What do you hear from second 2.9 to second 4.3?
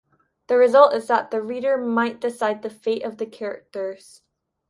of the characters.